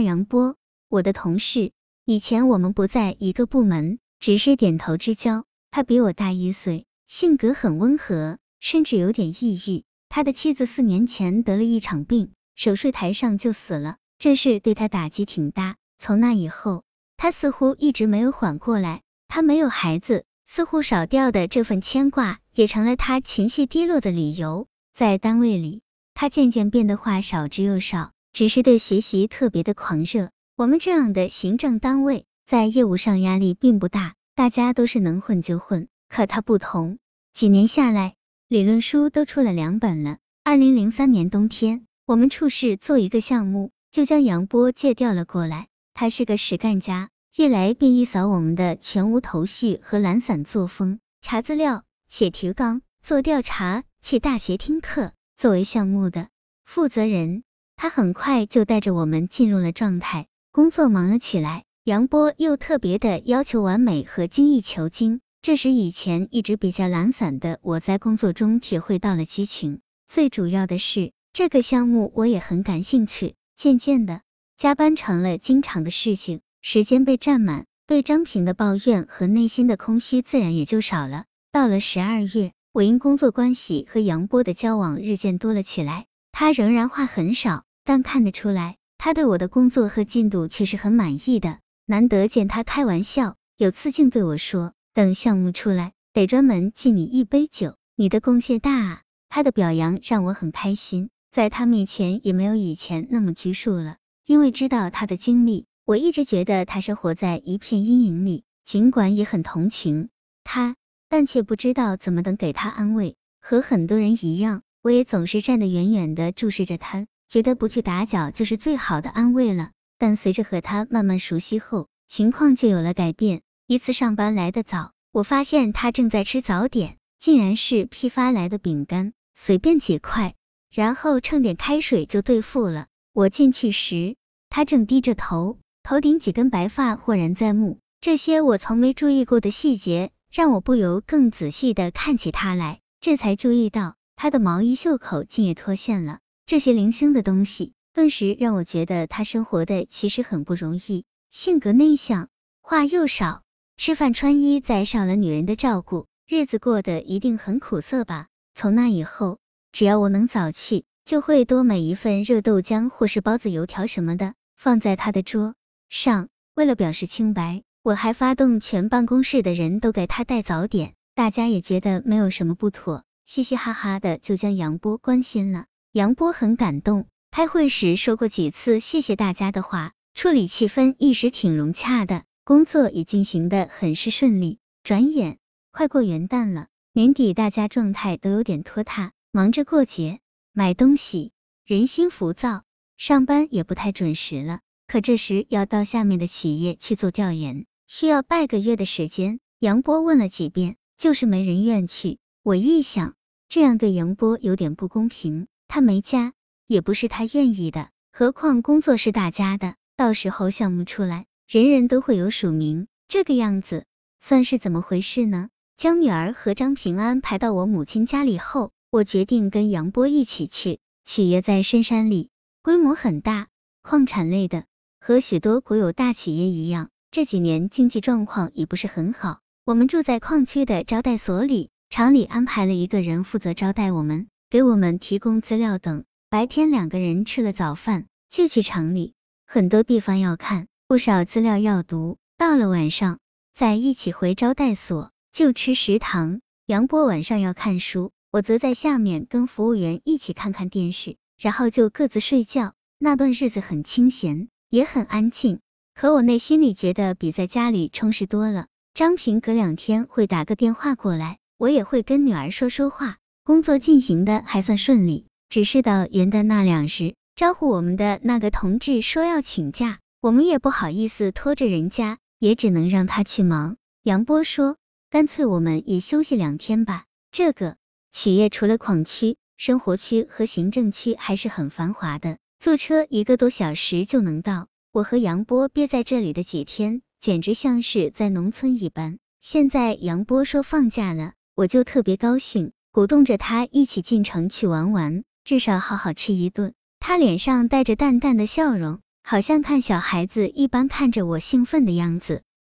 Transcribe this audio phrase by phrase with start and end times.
[0.00, 0.56] 杨波，
[0.88, 1.72] 我的同事，
[2.04, 5.44] 以前我们不在一个部门，只是点头之交。
[5.70, 9.84] 他比我大一岁，性格很温和，甚至有点抑郁。
[10.08, 15.76] 他的妻子四年前得了一场病，手术台上就死了，这事对他打击挺大。
[15.98, 16.82] 从那以后，
[17.16, 19.02] 他似乎一直没有缓过来。
[19.28, 24.66] 他没有孩子，似乎少掉的这份牵挂，也成了他情绪低落的理由。
[24.92, 25.82] 在单位里，
[26.14, 30.30] 他渐渐变得话少之又少，只是对学习特别的狂热。
[30.56, 35.88] 我们这样的行政单位，在业务上压力并不大，大家都是能混就混。
[36.08, 36.98] 可他不同，
[37.32, 38.14] 几年下来，
[38.48, 40.18] 理论书都出了两本了。
[40.42, 45.68] 二零零三年冬天，我们处室做一个项目，就将杨波借调了过来。
[45.94, 47.10] 他是个实干家。
[47.36, 55.12] 一来便一扫我们的全无头绪和懒散作风，查资料、写提纲、做调查、去大学听课。
[55.36, 56.28] 作为项目的
[56.64, 57.44] 负责人，
[57.82, 61.64] 他很快就带着我们进入了状态，工作忙了起来。
[61.82, 69.80] 杨波又特别的要求完美和精益求精，这时以前一直比较懒散的我在工作中体会到了激情。
[70.06, 73.34] 最主要的是，这个项目我也很感兴趣。
[73.56, 74.20] 渐渐的，
[74.58, 76.42] 加班成了经常的事情。
[76.60, 81.24] 时间被占满，对张平的抱怨和内心的空虚自然也就少了。
[81.50, 86.04] 到了十二月，我因工作关系和杨波的交往日渐多了起来。
[86.32, 91.58] 他仍然话很少，但看得出来，他对我的工作和进度却是很满意的。
[91.86, 105.66] 难得见他开玩笑，有次竟对我说：“等项目出来，得专门敬你一杯酒，你的贡献大啊。”他的表扬让我很开心，在他面前也没有以前那么拘束了，因为知道他的经历。
[105.84, 110.08] 我一直觉得他是活在一片阴影里，尽管也很同情
[110.44, 110.76] 他，
[111.08, 113.16] 但却不知道怎么能给他安慰。
[113.40, 119.70] 和很多人一样，我也总是站得远远的注视着他，觉得不去打搅就是最好的安慰了。
[119.98, 123.42] 但随着和他慢慢熟悉后，情况就有了改变。
[123.68, 130.34] 一次上班来的早，我发现他正在吃早点，竟然是批发来的饼干，随便几块，
[130.74, 132.88] 然后盛点开水就对付了。
[133.12, 134.16] 我进去时，
[134.48, 135.58] 他正低着头。
[135.82, 142.80] 头顶几根白发豁然在目，这些我从没注意过的细节，让我不由更仔细的看起他来。
[143.00, 146.18] 这才注意到他的毛衣袖口竟也脱线了。
[146.50, 151.04] 这些零星的东西，顿时让我觉得他生活的其实很不容易。
[151.30, 152.28] 性格内向，
[152.60, 153.44] 话又少，
[153.76, 158.26] 吃饭穿衣再少了女人的照顾，日子过得一定很苦涩吧。
[158.52, 159.38] 从那以后，
[159.70, 165.54] 只要我能早去，就会多买一份热豆浆或是包子、油条什么的，放在他的桌。
[165.88, 175.66] 上，为了表示清白，我还发动全办公室的人都给他带早点，大家也觉得没有什么不妥，嘻嘻哈哈的就将杨波关心了。
[175.92, 184.60] 杨波很感动，开会时说过几次谢谢大家的话，处理气氛一时挺融洽的，工作也进行的很是顺利。
[184.84, 185.38] 转眼
[185.72, 190.20] 快过元旦了，年底大家状态都有点拖沓，忙着过节、
[190.52, 191.32] 买东西，
[191.66, 192.62] 人心浮躁，
[192.96, 194.60] 上班也不太准时了。
[194.86, 199.40] 可这时要到下面的企业去做调研，需要半个月的时间。
[199.58, 202.18] 杨波问了几遍，就是没人愿去。
[202.44, 203.14] 我一想，
[203.48, 205.48] 这样对杨波有点不公平。
[205.72, 206.32] 他没家，
[206.66, 207.90] 也不是他愿意的。
[208.12, 212.88] 何况工作是大家的，到时候项目出来，人人都会有署名。
[213.06, 213.84] 这个样子
[214.18, 215.48] 算是怎么回事呢？
[215.76, 220.80] 将女儿和张平安排到我母亲家里后，我决定跟杨波一起去。
[221.04, 222.30] 企业在深山里，
[222.64, 223.46] 规模很大，
[223.80, 224.64] 矿产类的。
[225.00, 229.38] 和许多国有大企业一样，这几年经济状况也不是很好。
[229.64, 236.02] 我们住在矿区的招待所里，厂里安排了一个人负责招待我们，给我们提供资料等。
[236.28, 239.14] 白天两个人吃了早饭，就去厂里，
[239.46, 242.18] 很多地方要看，不少资料要读。
[242.36, 243.20] 到了晚上，
[243.54, 246.40] 再一起回招待所，就吃食堂。
[246.66, 252.74] 杨波晚上要看书，我则在下面跟服务员一起看看电视，然后就各自睡觉。
[252.98, 254.48] 那段日子很清闲。
[254.68, 255.58] 也很安静，
[255.96, 258.66] 可我内心里觉得比在家里充实多了。
[258.94, 263.18] 张平隔两天会打个电话过来，我也会跟女儿说说话。
[263.50, 273.76] 工作进行的还算顺利，只是到元旦那两时，招呼我们的那个同志说要请假，我们也不好意思拖着人家，也只能让他去忙。
[274.04, 274.76] 杨波说，
[275.10, 277.06] 干脆我们也休息两天吧。
[277.32, 277.74] 这个
[278.12, 282.38] 企业除了矿区、生活区和行政区还是很繁华的。
[282.60, 284.68] 坐车一个多小时就能到。
[284.92, 289.18] 我和杨波憋在这里的几天，简直像是在农村一般。
[289.40, 296.74] 现在杨波说放假了，我就特别高兴，鼓动着他一起进城去玩玩，至少好好吃一顿。
[296.98, 302.42] 他脸上带着淡淡的笑容，好像看小孩子一般看着我兴奋的样子。